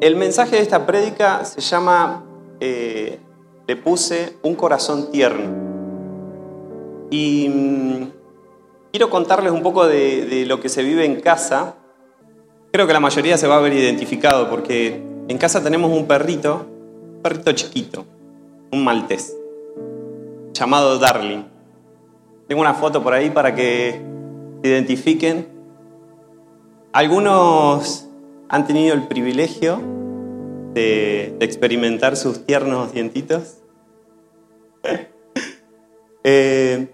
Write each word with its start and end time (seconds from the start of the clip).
El 0.00 0.14
mensaje 0.14 0.56
de 0.56 0.62
esta 0.62 0.86
prédica 0.86 1.44
se 1.44 1.60
llama, 1.60 2.24
eh, 2.60 3.18
le 3.66 3.76
puse 3.76 4.36
un 4.42 4.54
corazón 4.54 5.10
tierno. 5.10 5.50
Y 7.10 7.48
mm, 7.48 8.02
quiero 8.92 9.10
contarles 9.10 9.52
un 9.52 9.62
poco 9.62 9.88
de, 9.88 10.24
de 10.26 10.46
lo 10.46 10.60
que 10.60 10.68
se 10.68 10.84
vive 10.84 11.04
en 11.04 11.20
casa. 11.20 11.74
Creo 12.70 12.86
que 12.86 12.92
la 12.92 13.00
mayoría 13.00 13.36
se 13.36 13.48
va 13.48 13.56
a 13.56 13.60
ver 13.60 13.72
identificado 13.72 14.48
porque 14.48 15.02
en 15.26 15.36
casa 15.36 15.64
tenemos 15.64 15.90
un 15.90 16.06
perrito, 16.06 16.66
un 17.16 17.20
perrito 17.20 17.50
chiquito, 17.52 18.06
un 18.70 18.84
maltés, 18.84 19.36
llamado 20.52 20.96
Darling. 21.00 21.42
Tengo 22.46 22.60
una 22.60 22.74
foto 22.74 23.02
por 23.02 23.14
ahí 23.14 23.30
para 23.30 23.52
que 23.52 24.00
se 24.62 24.68
identifiquen. 24.68 25.48
Algunos 26.92 28.07
han 28.48 28.66
tenido 28.66 28.94
el 28.94 29.06
privilegio 29.08 29.80
de, 30.74 31.36
experimentar 31.40 32.16
sus 32.16 32.44
tiernos 32.44 32.92
dientitos. 32.92 33.58
Eh, 36.30 36.88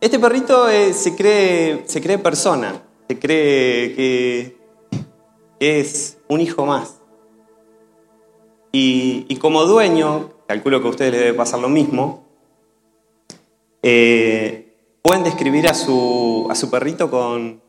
este 0.00 0.20
perrito 0.20 0.68
eh, 0.68 0.92
se, 0.92 1.16
cree, 1.16 1.82
se 1.86 2.00
cree 2.00 2.18
persona, 2.18 2.82
se 3.08 3.18
cree 3.18 3.94
que 3.96 4.56
es 5.58 6.18
un 6.28 6.40
hijo 6.42 6.64
más. 6.64 7.00
Y, 8.70 9.26
y 9.28 9.36
como 9.36 9.64
dueño, 9.64 10.34
calculo 10.46 10.80
que 10.80 10.86
a 10.86 10.90
ustedes 10.90 11.12
les 11.12 11.20
debe 11.22 11.34
pasar 11.34 11.58
lo 11.58 11.68
mismo, 11.68 12.26
eh, 13.82 14.74
pueden 15.02 15.24
describir 15.24 15.68
a 15.68 15.74
su, 15.74 16.46
a 16.50 16.54
su 16.54 16.70
perrito 16.70 17.10
con, 17.10 17.62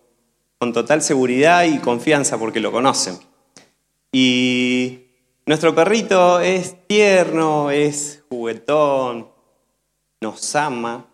con 0.59 0.73
total 0.73 1.01
seguridad 1.01 1.63
y 1.65 1.79
confianza 1.79 2.37
porque 2.37 2.59
lo 2.59 2.71
conocen. 2.71 3.17
Y 4.11 5.05
nuestro 5.45 5.75
perrito 5.75 6.39
es 6.39 6.87
tierno, 6.87 7.69
es 7.71 8.23
juguetón, 8.29 9.29
nos 10.21 10.55
ama, 10.55 11.07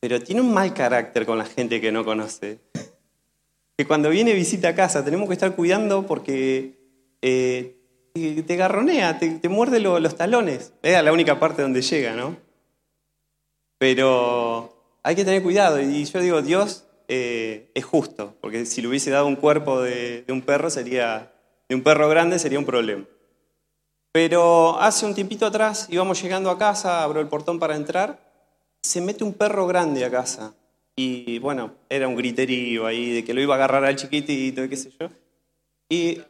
pero 0.00 0.20
tiene 0.20 0.40
un 0.40 0.52
mal 0.54 0.72
carácter 0.72 1.26
con 1.26 1.38
la 1.38 1.44
gente 1.44 1.80
que 1.80 1.92
no 1.92 2.04
conoce. 2.04 2.60
Que 3.76 3.86
cuando 3.86 4.10
viene 4.10 4.32
visita 4.32 4.68
a 4.68 4.74
casa 4.74 5.04
tenemos 5.04 5.28
que 5.28 5.34
estar 5.34 5.54
cuidando 5.54 6.06
porque 6.06 6.78
eh, 7.22 7.76
te, 8.14 8.56
garronea, 8.56 9.18
te, 9.18 9.48
muerde 9.48 9.78
lo- 9.80 10.00
los 10.00 10.16
talones. 10.16 10.72
Es 10.82 11.02
la 11.02 11.12
única 11.12 11.38
parte 11.38 11.62
donde 11.62 11.82
llega, 11.82 12.14
¿no? 12.14 12.36
Pero 13.78 14.98
hay 15.02 15.14
que 15.14 15.24
tener 15.24 15.42
cuidado. 15.42 15.80
Y 15.80 16.04
yo 16.04 16.20
digo, 16.20 16.42
Dios 16.42 16.84
eh, 17.10 17.70
es 17.74 17.86
justo, 17.86 18.36
porque 18.42 18.66
si 18.66 18.82
le 18.82 18.88
hubiese 18.88 19.10
dado 19.10 19.26
un 19.26 19.36
cuerpo 19.36 19.80
de, 19.80 20.26
un 20.28 20.42
perro 20.42 20.68
sería, 20.68 21.32
de 21.66 21.74
un 21.74 21.82
perro 21.82 22.06
grande 22.10 22.38
sería 22.38 22.58
un 22.58 22.66
problema. 22.66 23.04
Pero 24.12 24.78
hace 24.78 25.06
un 25.06 25.14
tiempito 25.14 25.46
atrás 25.46 25.86
íbamos 25.90 26.22
llegando 26.22 26.50
a 26.50 26.58
casa, 26.58 27.02
abro 27.02 27.20
el 27.20 27.28
portón 27.28 27.58
para 27.58 27.76
entrar, 27.76 28.20
se 28.82 29.00
mete 29.00 29.24
un 29.24 29.32
perro 29.32 29.66
grande 29.66 30.04
a 30.04 30.10
casa. 30.10 30.54
Y 30.96 31.38
bueno, 31.38 31.72
era 31.88 32.08
un 32.08 32.16
griterío 32.16 32.86
ahí 32.86 33.10
de 33.14 33.24
que 33.24 33.32
lo 33.32 33.40
iba 33.40 33.54
a 33.54 33.56
agarrar 33.56 33.84
al 33.86 33.96
chiquitito 33.96 34.62
y 34.64 34.68
qué 34.68 34.76
sé 34.76 34.90
yo. 35.00 35.08
Y 35.88 36.20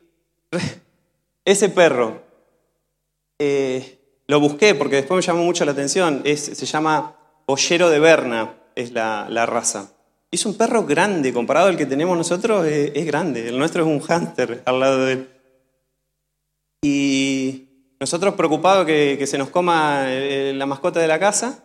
ese 1.45 1.71
perro, 1.71 2.23
eh, 3.39 3.99
lo 4.29 4.39
busqué 4.39 4.77
porque 4.77 4.97
después 4.97 5.17
me 5.17 5.27
llamó 5.27 5.45
mucho 5.45 5.65
la 5.65 5.73
atención, 5.73 6.23
es, 6.25 6.41
se 6.41 6.67
llama 6.67 7.17
Boyero 7.47 7.91
de 7.91 7.99
Berna, 7.99 8.55
es 8.77 8.93
la 8.93 9.47
raza. 9.47 9.98
Es 10.31 10.45
un 10.45 10.57
perro 10.57 10.85
grande, 10.85 11.33
comparado 11.33 11.69
al 11.69 11.77
que 11.77 11.87
tenemos 11.87 12.17
nosotros, 12.17 12.67
eh, 12.67 12.93
es 12.95 13.07
grande. 13.07 13.49
El 13.49 13.59
nuestro 13.59 13.83
es 13.83 13.89
un 13.89 14.01
hámster 14.01 14.63
al 14.67 14.81
lado 14.81 15.07
de 15.07 15.13
él. 15.13 15.29
Y 16.83 17.69
nosotros 17.99 18.35
preocupados 18.35 18.85
que, 18.85 19.17
que 19.19 19.27
se 19.27 19.39
nos 19.39 19.49
coma 19.49 20.03
eh, 20.07 20.53
la 20.55 20.67
mascota 20.67 21.01
de 21.01 21.09
la 21.09 21.19
casa, 21.19 21.65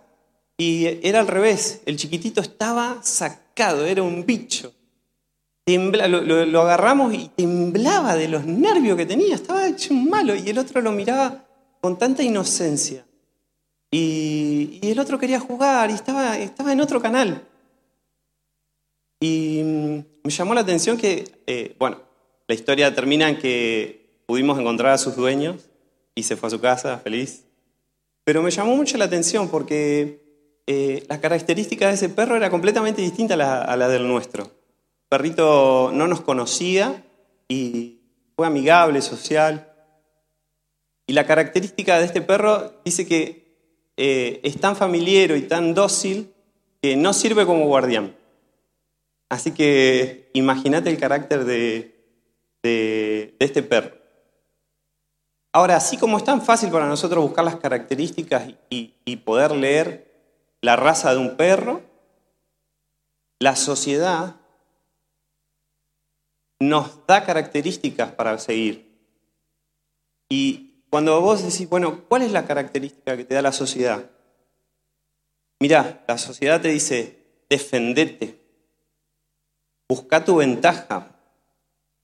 y 0.57 0.85
era 1.07 1.19
al 1.19 1.27
revés, 1.27 1.81
el 1.85 1.97
chiquitito 1.97 2.39
estaba 2.39 2.99
sacado, 3.03 3.85
era 3.85 4.01
un 4.01 4.25
bicho. 4.25 4.73
Lo, 5.65 6.61
agarramos 6.61 7.13
y 7.13 7.29
temblaba 7.29 8.15
de 8.15 8.27
los 8.27 8.45
nervios 8.45 8.97
que 8.97 9.05
tenía, 9.05 9.35
estaba 9.35 9.67
hecho 9.67 9.93
malo, 9.93 10.35
y 10.35 10.49
el 10.49 10.57
otro 10.57 10.81
lo 10.81 10.91
miraba 10.91 11.45
con 11.81 11.97
tanta 11.97 12.23
inocencia. 12.23 13.05
Y, 13.91 14.79
y 14.81 14.91
el 14.91 14.99
otro 14.99 15.19
quería 15.19 15.39
jugar 15.39 15.89
y 15.89 15.93
estaba, 15.93 16.37
estaba 16.37 16.71
en 16.71 16.81
otro 16.81 17.01
canal. 17.01 17.45
Y 19.23 19.61
mm, 19.63 20.03
me 20.25 20.31
llamó 20.31 20.53
la 20.53 20.59
atención 20.59 20.97
que, 20.97 21.23
eh, 21.47 21.77
bueno, 21.79 22.01
la 22.45 22.55
historia 22.55 22.93
termina 22.93 23.29
en 23.29 23.37
que 23.37 24.19
pudimos 24.25 24.59
encontrar 24.59 24.91
a 24.91 24.97
sus 24.97 25.15
dueños 25.15 25.69
y 26.13 26.23
se 26.23 26.35
fue 26.35 26.47
a 26.47 26.49
su 26.49 26.59
casa 26.59 26.97
feliz. 26.97 27.45
Pero 28.25 28.43
me 28.43 28.51
llamó 28.51 28.75
mucho 28.75 28.97
la 28.97 29.05
atención 29.05 29.47
porque 29.47 30.59
eh, 30.67 31.05
la 31.07 31.21
característica 31.21 31.87
de 31.87 31.93
ese 31.93 32.09
perro 32.09 32.35
era 32.35 32.49
completamente 32.49 33.01
distinta 33.01 33.35
a 33.35 33.77
la, 33.77 33.87
del 33.87 34.09
nuestro. 34.09 34.43
El 34.43 35.07
perrito 35.07 35.91
no 35.93 36.05
nos 36.09 36.19
conocía 36.19 37.05
y 37.47 38.01
fue 38.35 38.45
amigable, 38.45 39.01
social. 39.01 39.71
Y 41.07 41.13
la 41.13 41.25
característica 41.25 41.97
de 41.97 42.07
este 42.07 42.21
perro 42.21 42.73
dice 42.83 43.07
que 43.07 43.55
eh, 43.95 44.41
es 44.43 44.59
tan 44.59 44.75
familiero 44.75 45.37
y 45.37 45.43
tan 45.43 45.73
dócil 45.73 46.33
que 46.81 46.97
no 46.97 47.13
sirve 47.13 47.45
como 47.45 47.67
guardián. 47.67 48.17
Así 49.29 49.51
que 49.51 50.29
imagínate 50.33 50.89
el 50.89 50.97
carácter 50.99 51.45
de, 51.45 51.95
de- 52.61 53.35
este 53.39 53.63
perro. 53.63 53.95
Ahora, 55.51 55.75
así 55.75 55.97
como 55.97 56.17
es 56.17 56.23
tan 56.23 56.41
fácil 56.41 56.71
para 56.71 56.87
nosotros 56.87 57.23
buscar 57.23 57.45
las 57.45 57.57
características 57.57 58.49
y, 58.69 58.93
y 59.05 59.15
poder 59.17 59.51
leer 59.51 60.11
la 60.61 60.75
raza 60.75 61.11
de 61.13 61.19
un 61.19 61.37
perro, 61.37 61.81
la 63.39 63.55
sociedad 63.55 64.35
nos 66.59 67.05
da 67.05 67.23
características 67.25 68.11
para 68.13 68.37
seguir. 68.39 68.91
Y 70.29 70.83
cuando 70.89 71.19
vos 71.21 71.43
decís, 71.43 71.69
bueno, 71.69 72.05
¿cuál 72.07 72.23
es 72.23 72.31
la 72.31 72.45
característica 72.45 73.15
que 73.17 73.25
te 73.25 73.35
da 73.35 73.41
la 73.41 73.51
sociedad? 73.51 74.09
Mirá, 75.59 76.03
la 76.07 76.17
sociedad 76.17 76.61
te 76.61 76.69
dice, 76.69 77.45
defendete, 77.49 78.39
busca 79.89 80.23
tu 80.23 80.37
ventaja, 80.37 81.15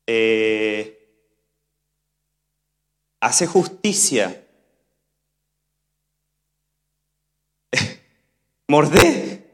eh, 0.07 0.95
hace 3.21 3.47
justicia, 3.47 4.45
mordé, 8.67 9.45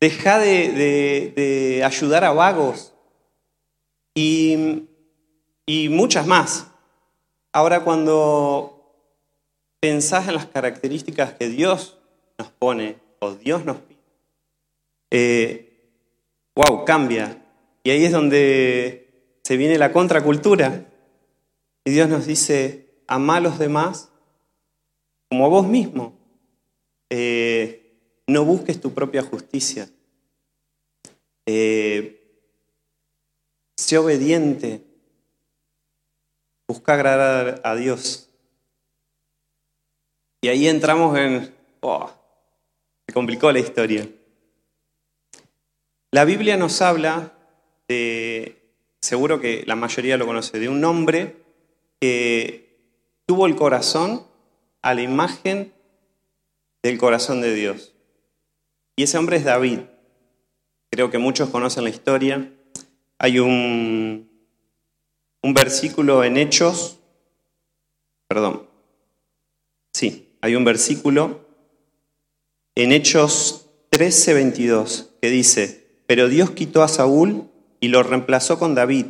deja 0.00 0.38
de, 0.38 0.72
de- 0.72 1.32
de 1.36 1.84
ayudar 1.84 2.24
a 2.24 2.32
vagos. 2.32 2.92
Y, 4.16 4.84
y 5.66 5.88
muchas 5.88 6.26
más. 6.26 6.68
Ahora 7.52 7.82
cuando 7.82 8.70
pensás 9.80 10.28
en 10.28 10.34
las 10.34 10.46
características 10.46 11.32
que 11.34 11.48
Dios 11.48 11.98
nos 12.38 12.48
pone 12.50 12.96
o 13.18 13.32
Dios 13.34 13.64
nos 13.64 13.78
pide, 13.78 13.98
eh, 15.10 15.73
wow, 16.54 16.84
cambia. 16.84 17.42
Y 17.82 17.90
ahí 17.90 18.04
es 18.04 18.12
donde 18.12 19.38
se 19.42 19.56
viene 19.56 19.78
la 19.78 19.92
contracultura. 19.92 20.86
Y 21.84 21.90
Dios 21.90 22.08
nos 22.08 22.26
dice, 22.26 22.88
ama 23.06 23.36
a 23.36 23.40
los 23.40 23.58
demás 23.58 24.10
como 25.28 25.46
a 25.46 25.48
vos 25.48 25.66
mismo. 25.66 26.16
Eh, 27.10 28.22
no 28.26 28.44
busques 28.44 28.80
tu 28.80 28.94
propia 28.94 29.22
justicia. 29.22 29.88
Eh, 31.46 32.40
sé 33.76 33.98
obediente. 33.98 34.82
Busca 36.66 36.94
agradar 36.94 37.60
a 37.64 37.74
Dios. 37.74 38.30
Y 40.40 40.48
ahí 40.48 40.68
entramos 40.68 41.16
en... 41.18 41.54
oh, 41.80 42.10
se 43.06 43.12
complicó 43.12 43.52
la 43.52 43.58
historia. 43.58 44.08
La 46.14 46.24
Biblia 46.24 46.56
nos 46.56 46.80
habla 46.80 47.32
de, 47.88 48.70
seguro 49.00 49.40
que 49.40 49.64
la 49.66 49.74
mayoría 49.74 50.16
lo 50.16 50.26
conoce, 50.26 50.60
de 50.60 50.68
un 50.68 50.84
hombre 50.84 51.42
que 52.00 52.78
tuvo 53.26 53.46
el 53.46 53.56
corazón 53.56 54.24
a 54.80 54.94
la 54.94 55.02
imagen 55.02 55.72
del 56.84 56.98
corazón 56.98 57.40
de 57.40 57.52
Dios. 57.52 57.96
Y 58.94 59.02
ese 59.02 59.18
hombre 59.18 59.38
es 59.38 59.44
David. 59.44 59.80
Creo 60.88 61.10
que 61.10 61.18
muchos 61.18 61.50
conocen 61.50 61.82
la 61.82 61.90
historia. 61.90 62.48
Hay 63.18 63.40
un, 63.40 64.30
un 65.42 65.52
versículo 65.52 66.22
en 66.22 66.36
Hechos, 66.36 67.00
perdón, 68.28 68.68
sí, 69.92 70.36
hay 70.42 70.54
un 70.54 70.64
versículo 70.64 71.48
en 72.76 72.92
Hechos 72.92 73.68
13:22 73.90 75.08
que 75.20 75.30
dice, 75.30 75.83
pero 76.06 76.28
Dios 76.28 76.50
quitó 76.50 76.82
a 76.82 76.88
Saúl 76.88 77.48
y 77.80 77.88
lo 77.88 78.02
reemplazó 78.02 78.58
con 78.58 78.74
David, 78.74 79.06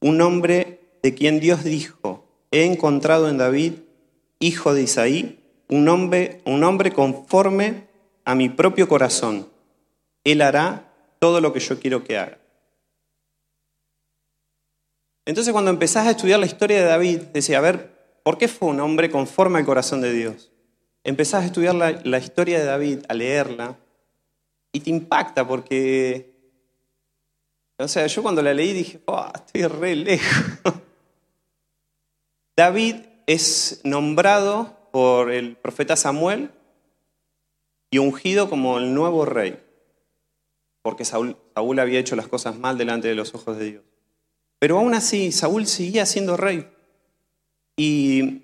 un 0.00 0.20
hombre 0.20 0.80
de 1.02 1.14
quien 1.14 1.40
Dios 1.40 1.64
dijo, 1.64 2.24
he 2.50 2.64
encontrado 2.64 3.28
en 3.28 3.38
David, 3.38 3.74
hijo 4.38 4.74
de 4.74 4.82
Isaí, 4.82 5.40
un 5.68 5.88
hombre, 5.88 6.40
un 6.44 6.64
hombre 6.64 6.92
conforme 6.92 7.88
a 8.24 8.34
mi 8.34 8.48
propio 8.48 8.88
corazón. 8.88 9.48
Él 10.24 10.42
hará 10.42 10.92
todo 11.18 11.40
lo 11.40 11.52
que 11.52 11.60
yo 11.60 11.78
quiero 11.80 12.04
que 12.04 12.18
haga. 12.18 12.38
Entonces 15.26 15.52
cuando 15.52 15.70
empezás 15.70 16.06
a 16.06 16.10
estudiar 16.12 16.40
la 16.40 16.46
historia 16.46 16.78
de 16.78 16.84
David, 16.84 17.18
decía, 17.34 17.58
a 17.58 17.62
ver, 17.62 17.90
¿por 18.22 18.38
qué 18.38 18.48
fue 18.48 18.68
un 18.68 18.80
hombre 18.80 19.10
conforme 19.10 19.58
al 19.58 19.66
corazón 19.66 20.00
de 20.00 20.12
Dios? 20.12 20.50
Empezás 21.04 21.42
a 21.42 21.46
estudiar 21.46 21.74
la, 21.74 22.00
la 22.04 22.18
historia 22.18 22.58
de 22.58 22.64
David, 22.64 23.00
a 23.08 23.14
leerla, 23.14 23.76
y 24.72 24.80
te 24.80 24.90
impacta 24.90 25.46
porque, 25.46 26.34
o 27.78 27.88
sea, 27.88 28.06
yo 28.06 28.22
cuando 28.22 28.42
la 28.42 28.54
leí 28.54 28.72
dije, 28.72 29.00
oh, 29.06 29.26
estoy 29.34 29.64
re 29.66 29.96
lejos. 29.96 30.74
David 32.56 32.96
es 33.26 33.80
nombrado 33.84 34.76
por 34.92 35.30
el 35.30 35.56
profeta 35.56 35.96
Samuel 35.96 36.50
y 37.90 37.98
ungido 37.98 38.50
como 38.50 38.78
el 38.78 38.94
nuevo 38.94 39.24
rey, 39.24 39.62
porque 40.82 41.04
Saúl, 41.04 41.36
Saúl 41.54 41.78
había 41.78 42.00
hecho 42.00 42.16
las 42.16 42.28
cosas 42.28 42.58
mal 42.58 42.76
delante 42.76 43.08
de 43.08 43.14
los 43.14 43.34
ojos 43.34 43.58
de 43.58 43.64
Dios. 43.64 43.84
Pero 44.58 44.78
aún 44.78 44.94
así, 44.94 45.30
Saúl 45.30 45.66
seguía 45.66 46.04
siendo 46.04 46.36
rey. 46.36 46.68
Y 47.76 48.42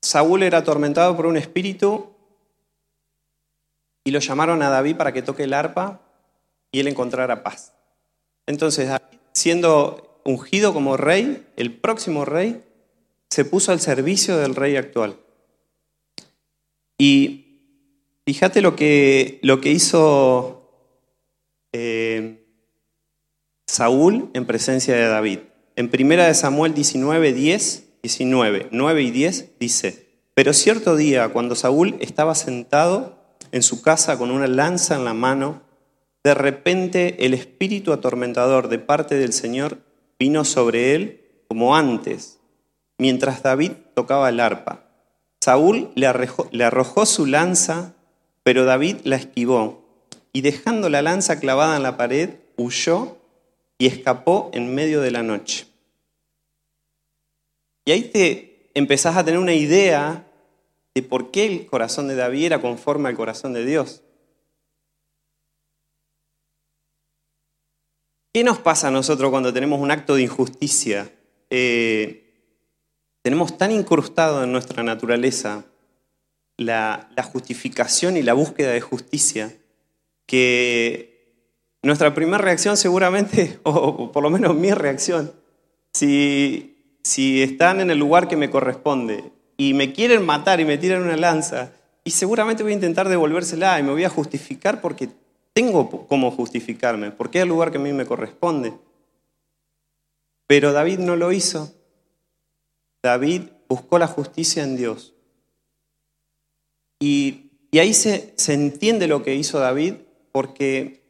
Saúl 0.00 0.44
era 0.44 0.58
atormentado 0.58 1.16
por 1.16 1.26
un 1.26 1.36
espíritu 1.36 2.15
y 4.06 4.12
lo 4.12 4.20
llamaron 4.20 4.62
a 4.62 4.70
David 4.70 4.94
para 4.96 5.12
que 5.12 5.20
toque 5.20 5.42
el 5.42 5.52
arpa 5.52 6.00
y 6.70 6.78
él 6.78 6.86
encontrara 6.86 7.42
paz. 7.42 7.74
Entonces, 8.46 8.88
siendo 9.32 10.20
ungido 10.24 10.72
como 10.72 10.96
rey, 10.96 11.44
el 11.56 11.76
próximo 11.76 12.24
rey, 12.24 12.62
se 13.30 13.44
puso 13.44 13.72
al 13.72 13.80
servicio 13.80 14.36
del 14.36 14.54
rey 14.54 14.76
actual. 14.76 15.16
Y 16.96 17.62
fíjate 18.24 18.62
lo 18.62 18.76
que, 18.76 19.40
lo 19.42 19.60
que 19.60 19.72
hizo 19.72 20.70
eh, 21.72 22.46
Saúl 23.66 24.30
en 24.34 24.46
presencia 24.46 24.94
de 24.94 25.08
David. 25.08 25.40
En 25.74 25.90
primera 25.90 26.28
de 26.28 26.34
Samuel 26.34 26.74
19, 26.74 27.32
10, 27.32 27.88
19, 28.04 28.68
9 28.70 29.02
y 29.02 29.10
10 29.10 29.58
dice, 29.58 30.06
pero 30.34 30.52
cierto 30.52 30.94
día, 30.94 31.30
cuando 31.30 31.56
Saúl 31.56 31.96
estaba 31.98 32.36
sentado 32.36 33.15
en 33.56 33.62
su 33.62 33.80
casa 33.80 34.18
con 34.18 34.30
una 34.30 34.46
lanza 34.46 34.96
en 34.96 35.04
la 35.04 35.14
mano, 35.14 35.62
de 36.22 36.34
repente 36.34 37.24
el 37.24 37.32
espíritu 37.32 37.92
atormentador 37.92 38.68
de 38.68 38.78
parte 38.78 39.14
del 39.14 39.32
Señor 39.32 39.78
vino 40.18 40.44
sobre 40.44 40.94
él 40.94 41.22
como 41.48 41.74
antes, 41.74 42.38
mientras 42.98 43.42
David 43.42 43.72
tocaba 43.94 44.28
el 44.28 44.40
arpa. 44.40 44.84
Saúl 45.40 45.90
le 45.94 46.06
arrojó, 46.06 47.06
su 47.06 47.24
lanza, 47.24 47.94
pero 48.42 48.66
David 48.66 48.96
la 49.04 49.16
esquivó, 49.16 49.84
y 50.34 50.42
dejando 50.42 50.90
la 50.90 51.00
lanza 51.00 51.40
clavada 51.40 51.76
en 51.76 51.82
la 51.82 51.96
pared, 51.96 52.30
huyó 52.58 53.16
y 53.78 53.86
escapó 53.86 54.50
en 54.52 54.74
medio 54.74 55.00
de 55.00 55.12
la 55.12 55.22
noche. 55.22 55.66
Y 57.86 57.92
ahí 57.92 58.02
te 58.02 58.70
empezás 58.74 59.16
a 59.16 59.24
tener 59.24 59.40
una 59.40 59.54
idea 59.54 60.25
de 60.96 61.02
por 61.02 61.30
qué 61.30 61.44
el 61.44 61.66
corazón 61.66 62.08
de 62.08 62.14
David 62.14 62.46
era 62.46 62.62
conforme 62.62 63.10
al 63.10 63.16
corazón 63.16 63.52
de 63.52 63.66
Dios. 63.66 64.02
¿Qué 68.32 68.42
nos 68.42 68.60
pasa 68.60 68.88
a 68.88 68.90
nosotros 68.90 69.30
cuando 69.30 69.52
tenemos 69.52 69.78
un 69.78 69.90
acto 69.90 70.14
de 70.14 70.22
injusticia? 70.22 71.12
Eh, 71.50 72.32
tenemos 73.20 73.58
tan 73.58 73.72
incrustado 73.72 74.42
en 74.42 74.52
nuestra 74.52 74.82
naturaleza 74.82 75.66
la, 76.56 77.10
justificación 77.30 78.16
y 78.16 78.22
la 78.22 78.32
búsqueda 78.32 78.70
de 78.70 78.80
justicia 78.80 79.54
que 80.24 81.52
nuestra 81.82 82.14
primera 82.14 82.38
reacción 82.38 82.78
seguramente, 82.78 83.60
o 83.64 84.12
por 84.12 84.22
lo 84.22 84.30
menos 84.30 84.56
mi 84.56 84.72
reacción, 84.72 85.30
si, 85.92 86.98
si 87.02 87.42
están 87.42 87.82
en 87.82 87.90
el 87.90 87.98
lugar 87.98 88.28
que 88.28 88.36
me 88.38 88.48
corresponde 88.48 89.35
y 89.56 89.74
me 89.74 89.92
quieren 89.92 90.24
matar 90.24 90.60
y 90.60 90.64
me 90.64 90.78
tiran 90.78 91.02
una 91.02 91.16
lanza, 91.16 91.72
y 92.06 92.12
seguramente 92.12 92.62
voy 92.62 92.70
a 92.70 92.76
intentar 92.76 93.08
devolvérsela 93.08 93.80
y 93.80 93.82
me 93.82 93.90
voy 93.90 94.04
a 94.04 94.08
justificar 94.08 94.80
porque 94.80 95.08
tengo 95.52 96.06
cómo 96.06 96.30
justificarme, 96.30 97.10
porque 97.10 97.38
es 97.38 97.42
el 97.42 97.48
lugar 97.48 97.72
que 97.72 97.78
a 97.78 97.80
mí 97.80 97.92
me 97.92 98.06
corresponde. 98.06 98.74
Pero 100.46 100.72
David 100.72 101.00
no 101.00 101.16
lo 101.16 101.32
hizo. 101.32 101.74
David 103.02 103.42
buscó 103.68 103.98
la 103.98 104.06
justicia 104.06 104.62
en 104.62 104.76
Dios. 104.76 105.14
Y, 107.00 107.50
ahí 107.72 107.92
se, 107.92 108.34
se 108.36 108.54
entiende 108.54 109.08
lo 109.08 109.24
que 109.24 109.34
hizo 109.34 109.58
David, 109.58 109.94
porque 110.30 111.02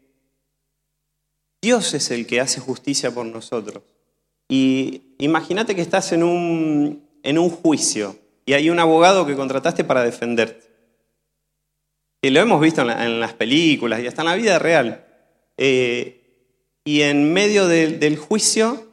Dios 1.60 1.92
es 1.92 2.10
el 2.10 2.26
que 2.26 2.40
hace 2.40 2.60
justicia 2.60 3.12
por 3.12 3.26
nosotros. 3.26 3.82
Y 4.48 5.02
imagínate 5.18 5.74
que 5.74 5.82
estás 5.82 6.12
en 6.12 6.22
un, 6.22 7.06
en 7.22 7.38
un 7.38 7.50
juicio 7.50 8.16
y 8.46 8.54
hay 8.54 8.70
un 8.70 8.78
abogado 8.78 9.26
que 9.26 9.34
contrataste 9.34 9.82
para 9.82 10.04
defenderte. 10.04 10.64
Y 12.22 12.30
lo 12.30 12.40
hemos 12.40 12.60
visto 12.60 12.80
en, 12.80 13.20
las 13.20 13.34
películas 13.34 14.00
y 14.00 14.06
hasta 14.06 14.22
en 14.22 14.28
la 14.28 14.36
vida 14.36 14.58
real. 14.58 15.04
Eh, 15.56 16.22
y 16.84 17.02
en 17.02 17.32
medio 17.32 17.66
del 17.66 18.16
juicio, 18.16 18.86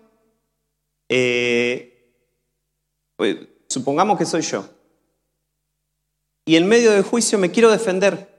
eh, 1.07 2.15
pues, 3.15 3.37
supongamos 3.69 4.17
que 4.17 4.25
soy 4.25 4.41
yo. 4.41 4.67
Y 6.45 6.55
en 6.55 6.67
medio 6.67 6.91
del 6.91 7.03
juicio 7.03 7.37
me 7.37 7.51
quiero 7.51 7.69
defender. 7.69 8.33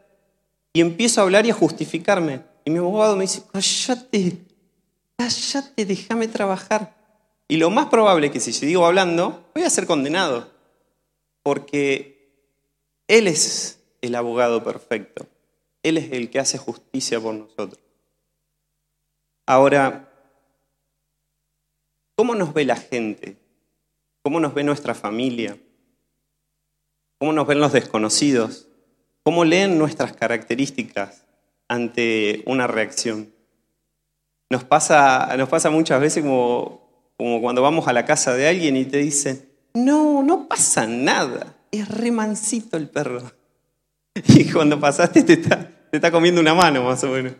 Y 0.72 0.80
empiezo 0.80 1.20
a 1.20 1.24
hablar 1.24 1.46
y 1.46 1.50
a 1.50 1.54
justificarme. 1.54 2.42
Y 2.64 2.70
mi 2.70 2.78
abogado 2.78 3.14
me 3.14 3.22
dice, 3.22 3.42
cállate, 3.52 4.38
cállate, 5.16 5.84
déjame 5.84 6.26
trabajar. 6.26 6.96
Y 7.46 7.56
lo 7.56 7.70
más 7.70 7.86
probable 7.86 8.26
es 8.26 8.32
que 8.32 8.40
si 8.40 8.52
sigo 8.52 8.84
hablando, 8.84 9.44
voy 9.54 9.62
a 9.62 9.70
ser 9.70 9.86
condenado. 9.86 10.53
Porque 11.44 12.32
Él 13.06 13.28
es 13.28 13.78
el 14.00 14.16
abogado 14.16 14.64
perfecto. 14.64 15.28
Él 15.84 15.98
es 15.98 16.10
el 16.10 16.30
que 16.30 16.40
hace 16.40 16.58
justicia 16.58 17.20
por 17.20 17.34
nosotros. 17.34 17.78
Ahora, 19.46 20.10
¿cómo 22.16 22.34
nos 22.34 22.54
ve 22.54 22.64
la 22.64 22.76
gente? 22.76 23.36
¿Cómo 24.22 24.40
nos 24.40 24.54
ve 24.54 24.64
nuestra 24.64 24.94
familia? 24.94 25.58
¿Cómo 27.18 27.34
nos 27.34 27.46
ven 27.46 27.60
los 27.60 27.72
desconocidos? 27.72 28.68
¿Cómo 29.22 29.44
leen 29.44 29.78
nuestras 29.78 30.14
características 30.14 31.26
ante 31.68 32.42
una 32.46 32.66
reacción? 32.66 33.34
Nos 34.48 34.64
pasa, 34.64 35.36
nos 35.36 35.50
pasa 35.50 35.68
muchas 35.68 36.00
veces 36.00 36.24
como, 36.24 37.12
como 37.18 37.42
cuando 37.42 37.60
vamos 37.60 37.86
a 37.86 37.92
la 37.92 38.06
casa 38.06 38.34
de 38.34 38.48
alguien 38.48 38.76
y 38.76 38.86
te 38.86 38.98
dicen, 38.98 39.53
no, 39.74 40.22
no 40.22 40.48
pasa 40.48 40.86
nada, 40.86 41.54
es 41.70 41.88
remancito 41.88 42.76
el 42.76 42.88
perro. 42.88 43.32
Y 44.28 44.50
cuando 44.50 44.78
pasaste 44.78 45.24
te 45.24 45.32
está, 45.34 45.68
te 45.90 45.96
está 45.96 46.12
comiendo 46.12 46.40
una 46.40 46.54
mano, 46.54 46.84
más 46.84 47.02
o 47.02 47.08
menos. 47.08 47.32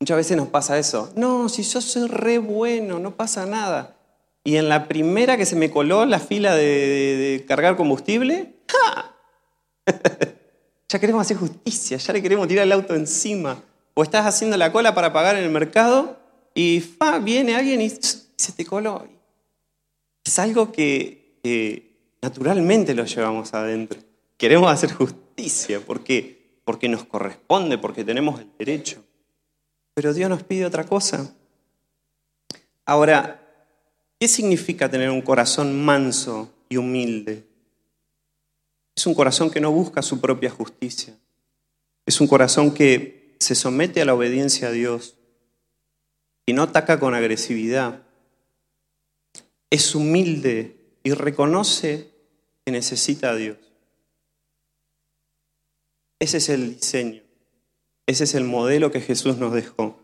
Muchas 0.00 0.16
veces 0.16 0.36
nos 0.36 0.48
pasa 0.48 0.78
eso. 0.78 1.12
No, 1.14 1.48
si 1.48 1.62
yo 1.62 1.80
soy 1.80 2.08
re 2.08 2.38
bueno, 2.38 2.98
no 2.98 3.14
pasa 3.14 3.46
nada. 3.46 3.96
Y 4.42 4.56
en 4.56 4.68
la 4.68 4.88
primera 4.88 5.36
que 5.36 5.46
se 5.46 5.54
me 5.54 5.70
coló 5.70 6.04
la 6.04 6.18
fila 6.18 6.56
de, 6.56 7.44
cargar 7.46 7.76
combustible, 7.76 8.56
¡ja! 8.66 9.14
ya 10.88 10.98
queremos 10.98 11.22
hacer 11.22 11.36
justicia, 11.36 11.98
ya 11.98 12.12
le 12.12 12.20
queremos 12.20 12.48
tirar 12.48 12.64
el 12.64 12.72
auto 12.72 12.96
encima. 12.96 13.62
O 13.94 14.02
estás 14.02 14.26
haciendo 14.26 14.56
la 14.56 14.72
cola 14.72 14.92
para 14.92 15.12
pagar 15.12 15.36
en 15.36 15.44
el 15.44 15.50
mercado 15.50 16.18
y 16.52 16.80
fa, 16.80 17.20
viene 17.20 17.54
alguien 17.54 17.80
y 17.80 17.90
se 17.90 18.52
te 18.56 18.66
coló. 18.66 19.06
Es 20.24 20.38
algo 20.38 20.72
que 20.72 21.96
naturalmente 22.22 22.94
lo 22.94 23.04
llevamos 23.04 23.52
adentro. 23.54 24.00
Queremos 24.36 24.70
hacer 24.70 24.92
justicia. 24.92 25.80
¿Por 25.80 26.02
qué? 26.04 26.58
Porque 26.64 26.88
nos 26.88 27.04
corresponde, 27.04 27.78
porque 27.78 28.04
tenemos 28.04 28.40
el 28.40 28.48
derecho. 28.58 29.04
Pero 29.94 30.14
Dios 30.14 30.30
nos 30.30 30.42
pide 30.42 30.64
otra 30.64 30.84
cosa. 30.84 31.34
Ahora, 32.84 33.40
¿qué 34.18 34.28
significa 34.28 34.90
tener 34.90 35.10
un 35.10 35.22
corazón 35.22 35.84
manso 35.84 36.52
y 36.68 36.76
humilde? 36.76 37.46
Es 38.94 39.06
un 39.06 39.14
corazón 39.14 39.50
que 39.50 39.60
no 39.60 39.72
busca 39.72 40.02
su 40.02 40.20
propia 40.20 40.50
justicia. 40.50 41.14
Es 42.06 42.20
un 42.20 42.26
corazón 42.26 42.72
que 42.72 43.36
se 43.38 43.54
somete 43.54 44.02
a 44.02 44.04
la 44.04 44.14
obediencia 44.14 44.68
a 44.68 44.72
Dios 44.72 45.16
y 46.46 46.52
no 46.52 46.62
ataca 46.62 46.98
con 47.00 47.14
agresividad. 47.14 48.02
Es 49.72 49.94
humilde 49.94 50.76
y 51.02 51.12
reconoce 51.12 52.10
que 52.64 52.72
necesita 52.72 53.30
a 53.30 53.36
Dios. 53.36 53.56
Ese 56.18 56.36
es 56.36 56.48
el 56.48 56.74
diseño. 56.74 57.22
Ese 58.06 58.24
es 58.24 58.34
el 58.34 58.44
modelo 58.44 58.90
que 58.90 59.00
Jesús 59.00 59.38
nos 59.38 59.52
dejó. 59.52 59.98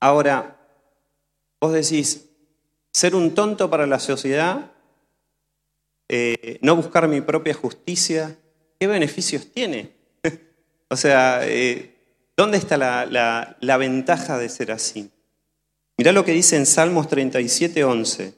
Ahora, 0.00 0.58
Vos 1.60 1.72
decís, 1.72 2.30
ser 2.92 3.14
un 3.14 3.34
tonto 3.34 3.68
para 3.68 3.86
la 3.86 3.98
sociedad, 3.98 4.70
eh, 6.08 6.58
no 6.62 6.76
buscar 6.76 7.08
mi 7.08 7.20
propia 7.20 7.52
justicia, 7.52 8.38
¿qué 8.78 8.86
beneficios 8.86 9.50
tiene? 9.52 9.92
o 10.88 10.96
sea, 10.96 11.40
eh, 11.42 11.96
¿dónde 12.36 12.58
está 12.58 12.76
la, 12.76 13.56
la, 13.60 13.76
ventaja 13.76 14.38
de 14.38 14.48
ser 14.48 14.70
así? 14.70 15.10
Mirá 15.98 16.12
lo 16.12 16.24
que 16.24 16.32
dice 16.32 16.56
en 16.56 16.64
Salmos 16.64 17.08
37, 17.08 17.82
11. 17.82 18.32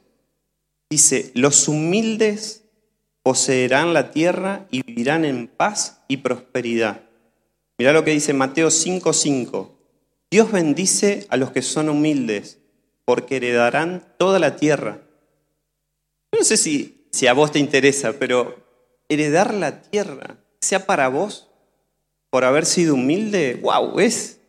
Dice, 0.89 1.31
los 1.35 1.69
humildes 1.69 2.65
poseerán 3.23 3.93
la 3.93 4.13
tierra 4.13 4.67
y 4.71 4.83
vivirán 4.83 5.27
en 5.27 5.47
paz 5.47 6.01
y 6.09 6.17
prosperidad. 6.17 7.03
Mirá 7.79 7.93
lo 7.93 8.03
que 8.03 8.13
dice 8.13 8.33
Mateo 8.33 8.71
5:5. 8.71 9.73
Dios 10.31 10.51
bendice 10.51 11.27
a 11.29 11.37
los 11.37 11.51
que 11.51 11.61
son 11.61 11.91
humildes, 11.91 12.59
porque 13.05 13.37
heredarán 13.37 14.07
toda 14.19 14.39
la 14.39 14.57
tierra. 14.57 15.03
no 16.33 16.45
sé 16.45 16.57
si, 16.57 17.07
si 17.13 17.27
a 17.27 17.35
vos 17.35 17.53
te 17.53 17.59
interesa, 17.59 18.15
pero 18.15 18.57
heredar 19.11 19.53
la 19.53 19.83
tierra, 19.83 20.39
sea 20.61 20.87
para 20.87 21.09
vos, 21.09 21.51
por 22.31 22.45
haber 22.45 22.65
sido 22.65 22.95
humilde, 22.95 23.59
wow, 23.61 23.99
es, 23.99 24.41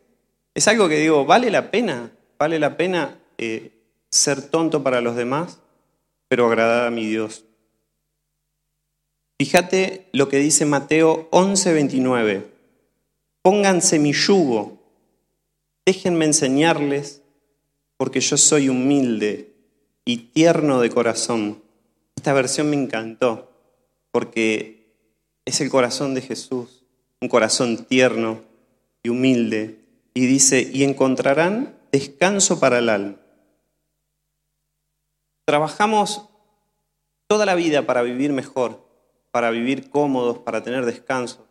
es 0.54 0.66
algo 0.68 0.88
que 0.88 0.98
digo, 0.98 1.26
vale 1.26 1.50
la 1.50 1.70
pena, 1.70 2.12
vale 2.42 2.58
la 2.58 2.76
pena 2.76 3.20
eh, 3.38 3.70
ser 4.10 4.42
tonto 4.42 4.82
para 4.82 5.00
los 5.00 5.14
demás, 5.14 5.60
pero 6.26 6.48
agradar 6.48 6.88
a 6.88 6.90
mi 6.90 7.06
Dios. 7.06 7.44
Fíjate 9.38 10.08
lo 10.12 10.28
que 10.28 10.38
dice 10.38 10.66
Mateo 10.66 11.28
11:29. 11.30 12.42
Pónganse 13.42 14.00
mi 14.00 14.12
yugo, 14.12 14.82
déjenme 15.86 16.24
enseñarles, 16.24 17.22
porque 17.96 18.18
yo 18.18 18.36
soy 18.36 18.68
humilde 18.68 19.54
y 20.04 20.32
tierno 20.32 20.80
de 20.80 20.90
corazón. 20.90 21.62
Esta 22.16 22.32
versión 22.32 22.70
me 22.70 22.74
encantó, 22.74 23.52
porque 24.10 24.96
es 25.44 25.60
el 25.60 25.70
corazón 25.70 26.14
de 26.14 26.22
Jesús, 26.22 26.82
un 27.20 27.28
corazón 27.28 27.84
tierno 27.84 28.42
y 29.04 29.10
humilde. 29.10 29.78
Y 30.12 30.26
dice, 30.26 30.68
y 30.72 30.82
encontrarán 30.82 31.80
descanso 31.92 32.58
para 32.58 32.78
el 32.78 32.88
alma. 32.88 33.16
Trabajamos 35.44 36.28
toda 37.26 37.46
la 37.46 37.54
vida 37.54 37.86
para 37.86 38.02
vivir 38.02 38.32
mejor, 38.32 38.88
para 39.30 39.50
vivir 39.50 39.90
cómodos, 39.90 40.38
para 40.38 40.62
tener 40.62 40.86
descanso. 40.86 41.46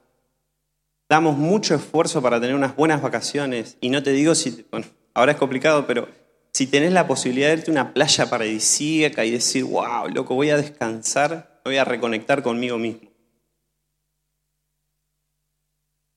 Damos 1.07 1.38
mucho 1.38 1.75
esfuerzo 1.75 2.21
para 2.21 2.39
tener 2.39 2.55
unas 2.55 2.75
buenas 2.75 3.01
vacaciones 3.01 3.77
y 3.81 3.89
no 3.89 4.01
te 4.01 4.12
digo 4.12 4.33
si, 4.33 4.65
bueno, 4.71 4.88
ahora 5.13 5.33
es 5.33 5.38
complicado, 5.38 5.86
pero 5.86 6.07
si 6.53 6.67
tenés 6.67 6.91
la 6.91 7.07
posibilidad 7.07 7.50
de 7.50 7.55
irte 7.55 7.71
a 7.71 7.74
una 7.74 7.93
playa 7.93 8.29
paradisíaca 8.29 9.24
y 9.25 9.31
decir, 9.31 9.63
wow, 9.65 10.07
loco, 10.10 10.36
voy 10.36 10.50
a 10.50 10.57
descansar, 10.57 11.62
voy 11.63 11.77
a 11.77 11.86
reconectar 11.86 12.41
conmigo 12.41 12.77
mismo. 12.77 13.10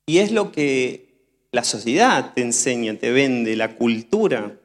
Y 0.07 0.19
es 0.19 0.33
lo 0.33 0.53
que 0.53 1.14
la 1.55 1.63
sociedad 1.63 2.33
te 2.35 2.43
enseña, 2.43 2.99
te 2.99 3.13
vende, 3.13 3.55
la 3.55 3.77
cultura. 3.77 4.59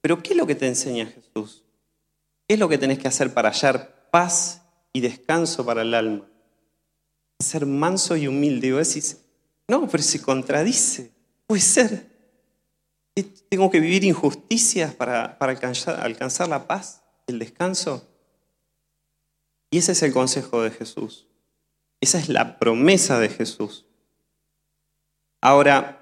Pero 0.00 0.22
¿qué 0.22 0.30
es 0.30 0.36
lo 0.36 0.46
que 0.46 0.54
te 0.54 0.66
enseña 0.66 1.06
Jesús? 1.06 1.64
¿Qué 2.48 2.54
es 2.54 2.58
lo 2.58 2.68
que 2.68 2.78
tenés 2.78 2.98
que 2.98 3.08
hacer 3.08 3.34
para 3.34 3.50
hallar 3.50 4.08
paz 4.10 4.62
y 4.94 5.00
descanso 5.00 5.66
para 5.66 5.82
el 5.82 5.92
alma? 5.92 6.26
ser 7.38 7.66
manso 7.66 8.16
y 8.16 8.26
humilde. 8.26 8.68
Y 8.68 8.70
decís, 8.70 9.18
no, 9.68 9.86
pero 9.88 10.02
se 10.02 10.20
contradice. 10.20 11.10
Puede 11.46 11.62
ser. 11.62 12.10
¿Tengo 13.48 13.70
que 13.70 13.80
vivir 13.80 14.04
injusticias 14.04 14.94
para, 14.94 15.38
para 15.38 15.52
alcanzar, 15.52 16.00
alcanzar 16.00 16.48
la 16.48 16.66
paz, 16.66 17.02
el 17.26 17.38
descanso? 17.38 18.08
Y 19.70 19.78
ese 19.78 19.92
es 19.92 20.02
el 20.02 20.12
consejo 20.12 20.62
de 20.62 20.70
Jesús. 20.70 21.26
Esa 22.00 22.18
es 22.18 22.28
la 22.28 22.58
promesa 22.58 23.18
de 23.18 23.28
Jesús. 23.28 23.86
Ahora, 25.40 25.99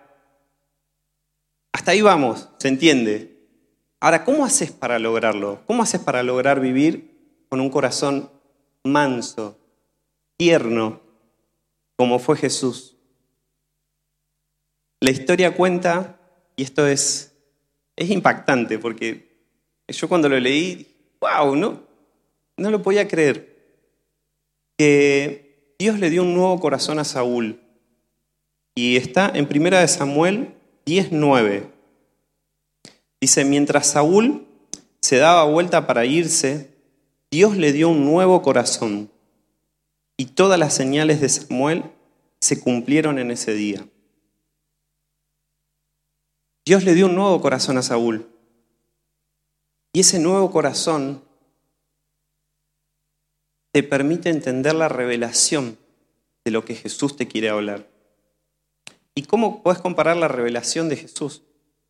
hasta 1.88 1.94
ahí 1.94 2.02
vamos, 2.02 2.50
se 2.58 2.68
entiende. 2.68 3.34
Ahora, 3.98 4.22
¿cómo 4.22 4.44
haces 4.44 4.70
para 4.70 4.98
lograrlo? 4.98 5.62
¿Cómo 5.66 5.82
haces 5.82 5.98
para 5.98 6.22
lograr 6.22 6.60
vivir 6.60 7.46
con 7.48 7.62
un 7.62 7.70
corazón 7.70 8.30
manso, 8.84 9.58
tierno, 10.36 11.00
como 11.96 12.18
fue 12.18 12.36
Jesús. 12.36 12.98
La 15.00 15.10
historia 15.10 15.56
cuenta, 15.56 16.20
y 16.56 16.64
esto 16.64 16.86
es, 16.86 17.32
es 17.96 18.10
impactante, 18.10 18.78
porque 18.78 19.38
yo 19.88 20.10
cuando 20.10 20.28
lo 20.28 20.38
leí, 20.38 20.94
wow, 21.22 21.56
no, 21.56 21.84
no 22.58 22.70
lo 22.70 22.82
podía 22.82 23.08
creer, 23.08 23.56
que 24.76 25.74
Dios 25.78 25.98
le 25.98 26.10
dio 26.10 26.20
un 26.20 26.34
nuevo 26.34 26.60
corazón 26.60 26.98
a 26.98 27.04
Saúl. 27.04 27.58
Y 28.74 28.98
está 28.98 29.32
en 29.34 29.48
1 29.50 29.88
Samuel 29.88 30.54
10.9. 30.84 31.77
Dice, 33.20 33.44
mientras 33.44 33.88
Saúl 33.88 34.46
se 35.00 35.16
daba 35.16 35.44
vuelta 35.44 35.86
para 35.86 36.04
irse, 36.04 36.70
Dios 37.30 37.56
le 37.56 37.72
dio 37.72 37.88
un 37.88 38.04
nuevo 38.04 38.42
corazón 38.42 39.10
y 40.16 40.26
todas 40.26 40.58
las 40.58 40.74
señales 40.74 41.20
de 41.20 41.28
Samuel 41.28 41.84
se 42.40 42.60
cumplieron 42.60 43.18
en 43.18 43.30
ese 43.30 43.54
día. 43.54 43.86
Dios 46.66 46.84
le 46.84 46.94
dio 46.94 47.06
un 47.06 47.14
nuevo 47.14 47.40
corazón 47.40 47.78
a 47.78 47.82
Saúl. 47.82 48.28
Y 49.92 50.00
ese 50.00 50.18
nuevo 50.18 50.50
corazón 50.50 51.24
te 53.72 53.82
permite 53.82 54.28
entender 54.28 54.74
la 54.74 54.88
revelación 54.88 55.78
de 56.44 56.50
lo 56.50 56.64
que 56.64 56.74
Jesús 56.74 57.16
te 57.16 57.26
quiere 57.26 57.48
hablar. 57.48 57.88
¿Y 59.14 59.22
cómo 59.22 59.62
puedes 59.62 59.80
comparar 59.80 60.16
la 60.16 60.28
revelación 60.28 60.88
de 60.88 60.96
Jesús? 60.96 61.42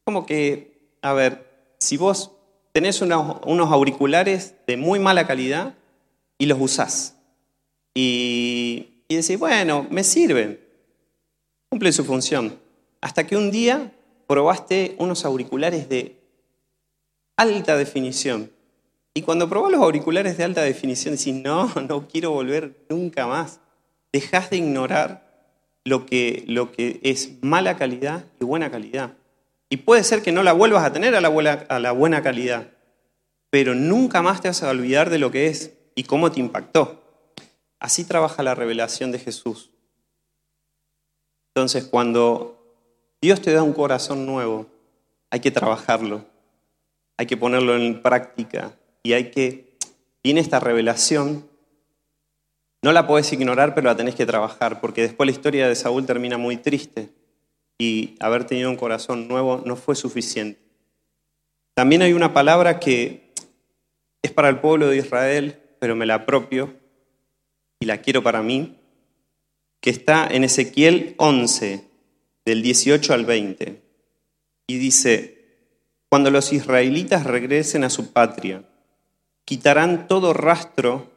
Como 0.04 0.26
que, 0.26 0.77
a 1.02 1.12
ver, 1.12 1.47
si 1.78 1.97
vos 1.97 2.33
tenés 2.73 3.00
unos, 3.00 3.71
auriculares 3.71 4.55
de 4.67 4.76
muy 4.76 4.99
mala 4.99 5.26
calidad 5.26 5.75
y 6.38 6.47
los 6.47 6.61
usás, 6.61 7.17
y, 7.95 9.02
decís, 9.09 9.38
bueno, 9.38 9.87
me 9.90 10.05
sirven, 10.05 10.61
cumplen 11.69 11.93
su 11.93 12.05
función. 12.05 12.59
Hasta 13.00 13.26
que 13.26 13.37
un 13.37 13.50
día 13.50 13.93
probaste 14.26 14.95
unos 14.99 15.25
auriculares 15.25 15.88
de 15.88 16.17
alta 17.37 17.76
definición. 17.76 18.52
Y 19.14 19.23
cuando 19.23 19.49
probás 19.49 19.73
los 19.73 19.81
auriculares 19.81 20.37
de 20.37 20.45
alta 20.45 20.62
definición, 20.62 21.17
decís, 21.17 21.35
no, 21.35 21.73
no 21.88 22.07
quiero 22.07 22.31
volver 22.31 22.85
nunca 22.88 23.26
más. 23.26 23.61
Dejás 24.12 24.50
de 24.50 24.59
ignorar 24.59 25.28
lo 25.85 26.07
que, 26.07 26.45
lo 26.47 26.71
que 26.71 27.00
es 27.02 27.43
mala 27.43 27.76
calidad 27.76 28.25
y 28.40 28.45
buena 28.45 28.71
calidad. 28.71 29.17
Y 29.70 29.78
puede 29.78 30.02
ser 30.02 30.22
que 30.22 30.32
no 30.32 30.42
la 30.42 30.52
vuelvas 30.52 30.84
a 30.84 30.92
tener 30.92 31.14
a 31.14 31.20
la, 31.20 31.28
buena, 31.92 32.22
calidad, 32.22 32.68
pero 33.50 33.75
nunca 33.75 34.22
más 34.22 34.40
te 34.40 34.48
vas 34.48 34.62
a 34.62 34.70
olvidar 34.70 35.10
de 35.10 35.18
lo 35.18 35.30
que 35.30 35.48
es 35.48 35.75
y 35.94 36.04
cómo 36.04 36.32
te 36.32 36.40
impactó. 36.40 37.02
Así 37.78 38.04
trabaja 38.04 38.42
la 38.42 38.54
revelación 38.54 39.12
de 39.12 39.18
Jesús. 39.18 39.70
Entonces, 41.54 41.84
cuando 41.84 42.58
Dios 43.20 43.42
te 43.42 43.52
da 43.52 43.62
un 43.62 43.75
corazón 43.75 44.25
nuevo, 44.25 44.66
hay 45.30 45.40
que 45.40 45.50
trabajarlo, 45.50 46.25
hay 47.18 47.26
que 47.26 47.37
ponerlo 47.37 47.76
en 47.76 48.00
práctica 48.00 48.72
y 49.02 49.12
hay 49.12 49.30
que, 49.30 49.76
viene 50.22 50.40
esta 50.40 50.60
revelación, 50.60 51.46
no 52.80 52.92
la 52.92 53.06
podés 53.06 53.32
ignorar, 53.32 53.75
pero 53.75 53.88
la 53.88 53.96
tenés 53.96 54.14
que 54.14 54.25
trabajar, 54.25 54.80
porque 54.80 55.02
después 55.02 55.26
la 55.26 55.32
historia 55.32 55.68
de 55.68 55.75
Saúl 55.75 56.06
termina 56.06 56.38
muy 56.38 56.56
triste 56.56 57.10
y 57.78 58.16
haber 58.18 58.44
tenido 58.44 58.70
un 58.70 58.76
corazón 58.76 59.28
nuevo 59.28 59.62
no 59.64 59.76
fue 59.76 59.94
suficiente. 59.94 60.61
También 61.75 62.02
hay 62.02 62.12
una 62.12 62.35
palabra 62.35 62.80
que 62.80 63.32
es 64.20 64.32
para 64.32 64.49
el 64.49 64.58
pueblo 64.58 64.88
de 64.88 64.97
Israel, 64.99 65.61
pero 65.78 65.94
me 65.94 66.06
la 66.06 66.14
apropio, 66.14 66.75
y 67.80 67.87
la 67.87 67.99
quiero 67.99 68.23
para 68.23 68.42
mí, 68.42 68.76
que 69.80 69.90
está 69.90 70.26
en 70.28 70.42
Ezequiel 70.42 71.14
11, 71.18 71.85
del 72.44 72.62
18 72.62 73.14
al 73.14 73.25
20. 73.25 73.80
Y 74.66 74.78
dice, 74.78 75.38
cuando 76.08 76.30
los 76.30 76.52
israelitas 76.52 77.25
regresen 77.25 77.85
a 77.85 77.90
su 77.90 78.12
patria, 78.12 78.64
quitarán 79.44 80.08
todo 80.08 80.32
rastro 80.32 81.12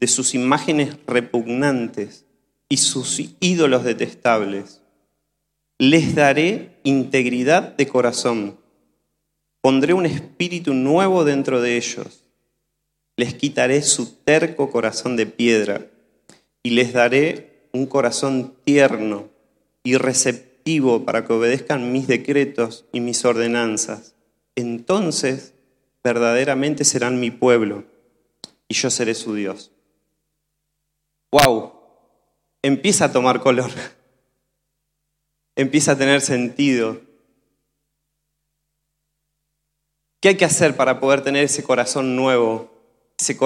de 0.00 0.06
sus 0.06 0.34
imágenes 0.34 0.96
repugnantes 1.06 2.24
y 2.68 2.78
sus 2.78 3.20
ídolos 3.40 3.84
detestables. 3.84 4.82
Les 5.78 6.14
daré 6.14 6.80
integridad 6.84 7.76
de 7.76 7.86
corazón. 7.86 8.58
Pondré 9.60 9.92
un 9.92 10.06
espíritu 10.06 10.72
nuevo 10.72 11.22
dentro 11.24 11.60
de 11.60 11.76
ellos. 11.76 12.24
Les 13.16 13.34
quitaré 13.34 13.82
su 13.82 14.14
terco 14.24 14.70
corazón 14.70 15.16
de 15.16 15.26
piedra 15.26 15.86
y 16.62 16.70
les 16.70 16.94
daré 16.94 17.68
un 17.72 17.84
corazón 17.84 18.54
tierno 18.64 19.28
y 19.84 19.96
receptivo 19.96 21.04
para 21.04 21.26
que 21.26 21.34
obedezcan 21.34 21.92
mis 21.92 22.06
decretos 22.06 22.86
y 22.92 23.00
mis 23.00 23.22
ordenanzas. 23.26 24.14
Entonces 24.54 25.52
verdaderamente 26.02 26.84
serán 26.84 27.20
mi 27.20 27.30
pueblo 27.30 27.84
y 28.66 28.74
yo 28.74 28.88
seré 28.88 29.14
su 29.14 29.34
Dios. 29.34 29.72
¡Wow! 31.32 31.72
Empieza 32.62 33.04
a 33.04 33.12
tomar 33.12 33.40
color. 33.40 33.70
Empieza 35.56 35.92
a 35.92 35.98
tener 35.98 36.20
sentido. 36.20 37.00
¿Qué 40.20 40.28
hay 40.28 40.36
que 40.36 40.44
hacer 40.44 40.76
para 40.76 41.00
poder 41.00 41.22
tener 41.22 41.44
ese 41.44 41.62
corazón 41.62 42.14
nuevo? 42.14 42.70
Ese 43.18 43.38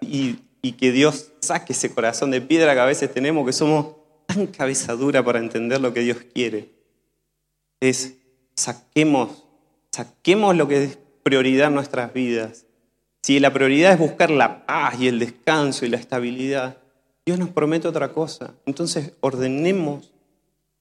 y, 0.00 0.38
y 0.60 0.72
que 0.72 0.90
Dios 0.90 1.30
saque 1.40 1.72
ese 1.72 1.94
corazón 1.94 2.30
de 2.32 2.40
piedra 2.40 2.74
que 2.74 2.80
a 2.80 2.84
veces 2.84 3.12
tenemos, 3.12 3.46
que 3.46 3.52
somos 3.52 3.94
tan 4.26 4.48
cabeza 4.48 4.94
dura 4.94 5.24
para 5.24 5.38
entender 5.38 5.80
lo 5.80 5.92
que 5.92 6.00
Dios 6.00 6.18
quiere. 6.34 6.70
Es 7.80 8.14
saquemos, 8.56 9.44
saquemos 9.92 10.56
lo 10.56 10.68
que 10.68 10.84
es 10.84 10.98
prioridad 11.22 11.68
en 11.68 11.74
nuestras 11.74 12.12
vidas. 12.12 12.66
Si 13.22 13.38
la 13.38 13.52
prioridad 13.52 13.92
es 13.92 13.98
buscar 13.98 14.30
la 14.30 14.66
paz 14.66 15.00
y 15.00 15.06
el 15.06 15.20
descanso 15.20 15.86
y 15.86 15.88
la 15.88 15.96
estabilidad, 15.96 16.78
Dios 17.24 17.38
nos 17.38 17.50
promete 17.50 17.86
otra 17.86 18.12
cosa. 18.12 18.54
Entonces 18.66 19.12
ordenemos 19.20 20.12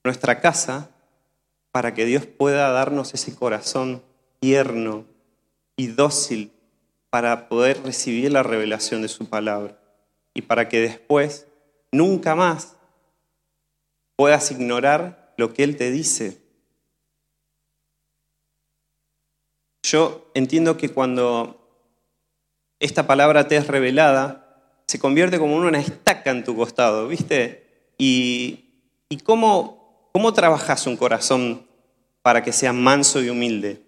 nuestra 0.03 0.39
casa 0.39 0.89
para 1.71 1.93
que 1.93 2.05
Dios 2.05 2.25
pueda 2.25 2.69
darnos 2.71 3.13
ese 3.13 3.35
corazón 3.35 4.03
tierno 4.39 5.05
y 5.75 5.87
dócil 5.87 6.51
para 7.09 7.49
poder 7.49 7.81
recibir 7.83 8.31
la 8.31 8.43
revelación 8.43 9.01
de 9.01 9.07
su 9.07 9.29
palabra 9.29 9.77
y 10.33 10.43
para 10.43 10.69
que 10.69 10.79
después 10.79 11.47
nunca 11.91 12.35
más 12.35 12.75
puedas 14.15 14.51
ignorar 14.51 15.33
lo 15.37 15.53
que 15.53 15.63
Él 15.63 15.77
te 15.77 15.91
dice. 15.91 16.41
Yo 19.83 20.31
entiendo 20.33 20.77
que 20.77 20.89
cuando 20.89 21.57
esta 22.79 23.07
palabra 23.07 23.47
te 23.47 23.57
es 23.57 23.67
revelada, 23.67 24.81
se 24.87 24.99
convierte 24.99 25.39
como 25.39 25.55
una 25.55 25.79
estaca 25.79 26.31
en 26.31 26.43
tu 26.43 26.55
costado, 26.55 27.07
¿viste? 27.07 27.93
Y, 27.97 28.65
cómo, 29.23 29.80
cómo 30.11 30.33
trabajas 30.33 30.87
un 30.87 30.97
corazón 30.97 31.65
para 32.21 32.43
que 32.43 32.51
sea 32.51 32.73
manso 32.73 33.21
y 33.21 33.29
humilde. 33.29 33.81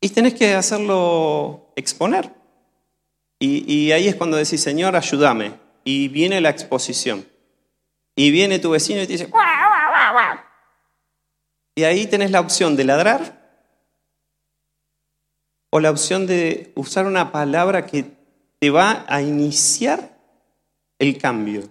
Y 0.00 0.08
tenés 0.10 0.34
que 0.34 0.54
hacerlo 0.54 1.72
exponer. 1.76 2.30
Y, 3.38 3.92
ahí 3.92 4.08
es 4.08 4.14
cuando 4.14 4.36
decís, 4.36 4.62
Señor, 4.62 4.96
ayúdame. 4.96 5.52
Y 5.84 6.08
viene 6.08 6.40
la 6.40 6.50
exposición. 6.50 7.26
Y 8.16 8.30
viene 8.30 8.58
tu 8.58 8.70
vecino 8.70 9.02
y 9.02 9.06
te 9.06 9.12
dice, 9.12 9.28
y 11.74 11.84
ahí 11.84 12.06
tenés 12.06 12.30
la 12.30 12.40
opción 12.40 12.76
de 12.76 12.84
ladrar 12.84 13.42
o 15.70 15.80
la 15.80 15.90
opción 15.90 16.26
de 16.26 16.72
usar 16.76 17.06
una 17.06 17.32
palabra 17.32 17.84
que 17.84 18.12
te 18.60 18.70
va 18.70 19.04
a 19.08 19.22
iniciar 19.22 20.16
el 21.00 21.18
cambio. 21.18 21.62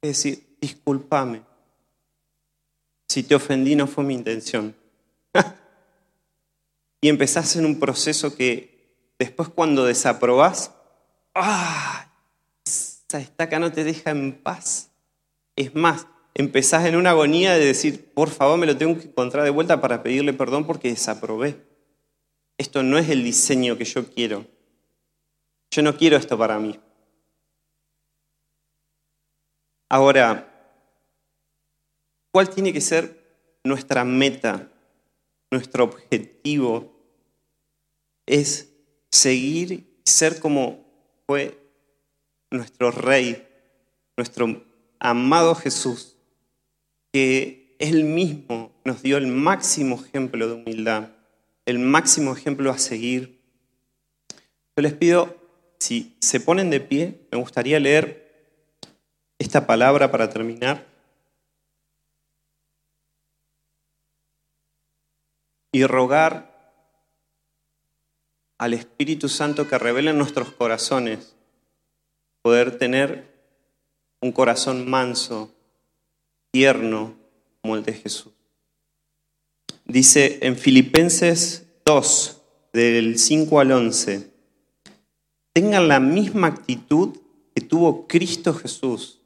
Es 0.00 0.10
decir, 0.10 0.56
discúlpame. 0.60 1.42
Si 3.14 3.22
te 3.22 3.36
ofendí 3.36 3.76
no 3.76 3.86
fue 3.86 4.02
mi 4.02 4.12
intención. 4.12 4.74
y 7.00 7.08
empezás 7.08 7.54
en 7.54 7.64
un 7.64 7.78
proceso 7.78 8.34
que 8.34 9.14
después 9.20 9.48
cuando 9.50 9.84
desaprobás, 9.84 10.72
¡ah! 11.32 12.10
esa 12.66 13.20
estaca 13.20 13.60
no 13.60 13.70
te 13.70 13.84
deja 13.84 14.10
en 14.10 14.32
paz. 14.32 14.90
Es 15.54 15.76
más, 15.76 16.08
empezás 16.34 16.86
en 16.86 16.96
una 16.96 17.10
agonía 17.10 17.52
de 17.52 17.64
decir, 17.64 18.12
por 18.12 18.30
favor, 18.30 18.58
me 18.58 18.66
lo 18.66 18.76
tengo 18.76 18.98
que 18.98 19.06
encontrar 19.06 19.44
de 19.44 19.50
vuelta 19.50 19.80
para 19.80 20.02
pedirle 20.02 20.32
perdón 20.32 20.66
porque 20.66 20.88
desaprobé 20.88 21.56
esto 22.58 22.82
no 22.82 22.98
es 22.98 23.08
el 23.10 23.22
diseño 23.22 23.78
que 23.78 23.84
yo 23.84 24.10
quiero. 24.10 24.44
Yo 25.70 25.82
no 25.82 25.96
quiero 25.96 26.16
esto 26.16 26.36
para 26.36 26.58
mí. 26.58 26.80
Ahora, 29.88 30.53
¿cuál 32.34 32.50
tiene 32.50 32.72
que 32.72 32.80
ser 32.80 33.16
nuestra 33.62 34.04
meta, 34.04 34.68
nuestro 35.52 35.84
objetivo? 35.84 36.92
Es 38.26 38.72
seguir 39.08 39.72
y 39.72 39.86
ser 40.04 40.40
como 40.40 40.84
fue 41.28 41.56
nuestro 42.50 42.90
rey, 42.90 43.46
nuestro 44.16 44.64
amado 44.98 45.54
Jesús, 45.54 46.16
que 47.12 47.76
él 47.78 48.02
mismo 48.02 48.72
nos 48.84 49.00
dio 49.02 49.16
el 49.16 49.28
máximo 49.28 50.02
ejemplo 50.04 50.48
de 50.48 50.54
humildad 50.54 51.10
el 51.66 51.78
máximo 51.78 52.34
ejemplo 52.36 52.70
a 52.70 52.78
seguir. 52.78 53.40
Yo 54.76 54.82
les 54.82 54.92
pido, 54.92 55.34
si 55.78 56.16
se 56.20 56.40
ponen 56.40 56.70
de 56.70 56.80
pie, 56.80 57.26
me 57.30 57.38
gustaría 57.38 57.80
leer 57.80 58.24
esta 59.38 59.66
palabra 59.66 60.10
para 60.10 60.28
terminar. 60.28 60.93
Y 65.74 65.84
rogar 65.84 66.54
al 68.58 68.74
Espíritu 68.74 69.28
Santo 69.28 69.66
que 69.66 69.76
revele 69.76 70.12
en 70.12 70.18
nuestros 70.18 70.52
corazones 70.52 71.34
poder 72.42 72.78
tener 72.78 73.34
un 74.20 74.30
corazón 74.30 74.88
manso, 74.88 75.52
tierno, 76.52 77.16
como 77.60 77.74
el 77.74 77.82
de 77.82 77.94
Jesús. 77.94 78.32
Dice 79.84 80.38
en 80.42 80.56
Filipenses 80.56 81.66
2, 81.84 82.42
del 82.72 83.18
5 83.18 83.58
al 83.58 83.72
11, 83.72 84.30
tengan 85.52 85.88
la 85.88 85.98
misma 85.98 86.46
actitud 86.46 87.18
que 87.52 87.62
tuvo 87.62 88.06
Cristo 88.06 88.54
Jesús. 88.54 89.20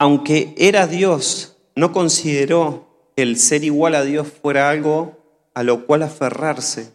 Aunque 0.00 0.54
era 0.56 0.86
Dios, 0.86 1.58
no 1.76 1.92
consideró 1.92 3.12
que 3.14 3.22
el 3.22 3.36
ser 3.36 3.64
igual 3.64 3.94
a 3.94 4.02
Dios 4.02 4.28
fuera 4.28 4.70
algo 4.70 5.18
a 5.52 5.62
lo 5.62 5.84
cual 5.84 6.02
aferrarse. 6.02 6.94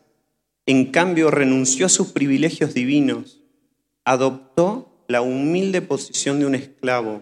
En 0.65 0.91
cambio, 0.91 1.29
renunció 1.29 1.85
a 1.85 1.89
sus 1.89 2.07
privilegios 2.07 2.73
divinos, 2.73 3.43
adoptó 4.05 4.89
la 5.07 5.21
humilde 5.21 5.83
posición 5.83 6.39
de 6.39 6.47
un 6.47 6.55
esclavo 6.55 7.21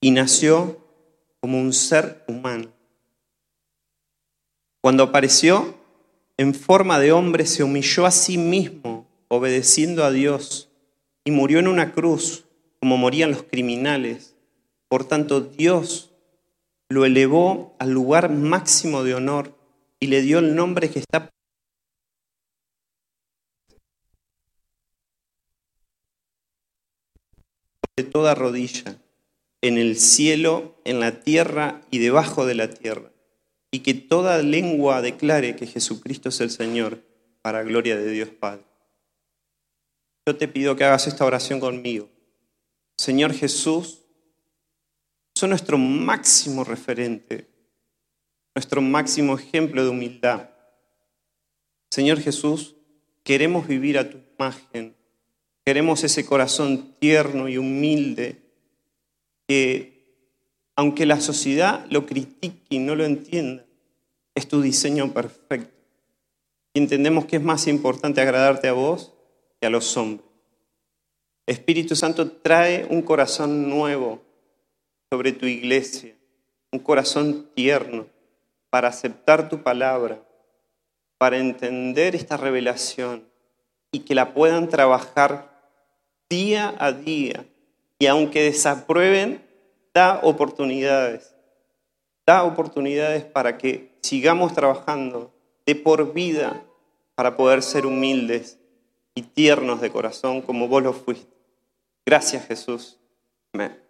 y 0.00 0.12
nació 0.12 0.78
como 1.40 1.60
un 1.60 1.72
ser 1.72 2.22
humano. 2.28 2.68
Cuando 4.80 5.02
apareció 5.02 5.74
en 6.36 6.54
forma 6.54 7.00
de 7.00 7.10
hombre, 7.10 7.46
se 7.46 7.64
humilló 7.64 8.06
a 8.06 8.12
sí 8.12 8.38
mismo, 8.38 9.08
obedeciendo 9.26 10.04
a 10.04 10.12
Dios, 10.12 10.70
y 11.24 11.32
murió 11.32 11.58
en 11.58 11.66
una 11.66 11.90
cruz, 11.90 12.44
como 12.78 12.96
morían 12.96 13.32
los 13.32 13.42
criminales. 13.42 14.35
Por 14.88 15.06
tanto, 15.06 15.40
Dios 15.40 16.10
lo 16.88 17.04
elevó 17.04 17.74
al 17.78 17.90
lugar 17.90 18.30
máximo 18.30 19.02
de 19.02 19.14
honor 19.14 19.54
y 19.98 20.06
le 20.06 20.22
dio 20.22 20.38
el 20.38 20.54
nombre 20.54 20.90
que 20.90 21.00
está 21.00 21.30
de 27.96 28.04
toda 28.04 28.34
rodilla 28.34 28.98
en 29.62 29.78
el 29.78 29.96
cielo, 29.96 30.80
en 30.84 31.00
la 31.00 31.20
tierra 31.20 31.80
y 31.90 31.98
debajo 31.98 32.46
de 32.46 32.54
la 32.54 32.68
tierra, 32.68 33.10
y 33.70 33.80
que 33.80 33.94
toda 33.94 34.42
lengua 34.42 35.02
declare 35.02 35.56
que 35.56 35.66
Jesucristo 35.66 36.28
es 36.28 36.40
el 36.40 36.50
Señor, 36.50 37.02
para 37.42 37.62
gloria 37.62 37.96
de 37.96 38.10
Dios 38.10 38.28
Padre. 38.28 38.64
Yo 40.26 40.36
te 40.36 40.48
pido 40.48 40.76
que 40.76 40.84
hagas 40.84 41.06
esta 41.06 41.24
oración 41.24 41.60
conmigo. 41.60 42.08
Señor 42.98 43.32
Jesús, 43.32 44.05
son 45.36 45.50
nuestro 45.50 45.76
máximo 45.76 46.64
referente, 46.64 47.46
nuestro 48.54 48.80
máximo 48.80 49.36
ejemplo 49.36 49.84
de 49.84 49.90
humildad. 49.90 50.48
Señor 51.90 52.20
Jesús, 52.20 52.74
queremos 53.22 53.68
vivir 53.68 53.98
a 53.98 54.08
tu 54.08 54.16
imagen, 54.38 54.96
queremos 55.62 56.02
ese 56.04 56.24
corazón 56.24 56.94
tierno 56.98 57.50
y 57.50 57.58
humilde 57.58 58.40
que 59.46 60.24
aunque 60.74 61.04
la 61.04 61.20
sociedad 61.20 61.84
lo 61.90 62.06
critique 62.06 62.62
y 62.70 62.78
no 62.78 62.94
lo 62.94 63.04
entienda, 63.04 63.66
es 64.34 64.48
tu 64.48 64.62
diseño 64.62 65.12
perfecto. 65.12 65.76
Y 66.72 66.78
entendemos 66.78 67.26
que 67.26 67.36
es 67.36 67.42
más 67.42 67.66
importante 67.66 68.22
agradarte 68.22 68.68
a 68.68 68.72
vos 68.72 69.12
que 69.60 69.66
a 69.66 69.70
los 69.70 69.94
hombres. 69.98 70.26
Espíritu 71.46 71.94
Santo 71.94 72.30
trae 72.30 72.86
un 72.88 73.02
corazón 73.02 73.68
nuevo 73.68 74.25
sobre 75.16 75.32
tu 75.32 75.46
iglesia, 75.46 76.14
un 76.70 76.78
corazón 76.78 77.48
tierno 77.54 78.06
para 78.68 78.88
aceptar 78.88 79.48
tu 79.48 79.62
palabra, 79.62 80.20
para 81.16 81.38
entender 81.38 82.14
esta 82.14 82.36
revelación 82.36 83.26
y 83.90 84.00
que 84.00 84.14
la 84.14 84.34
puedan 84.34 84.68
trabajar 84.68 85.72
día 86.28 86.74
a 86.78 86.92
día 86.92 87.46
y 87.98 88.04
aunque 88.08 88.42
desaprueben, 88.42 89.42
da 89.94 90.20
oportunidades. 90.22 91.34
da 92.26 92.44
oportunidades 92.44 93.24
para 93.24 93.56
que 93.56 93.96
sigamos 94.02 94.52
trabajando 94.52 95.32
de 95.64 95.76
por 95.76 96.12
vida 96.12 96.62
para 97.14 97.38
poder 97.38 97.62
ser 97.62 97.86
humildes 97.86 98.58
y 99.14 99.22
tiernos 99.22 99.80
de 99.80 99.90
corazón 99.90 100.42
como 100.42 100.68
vos 100.68 100.82
lo 100.82 100.92
fuiste. 100.92 101.34
Gracias 102.04 102.46
Jesús. 102.46 102.98
Amén. 103.54 103.85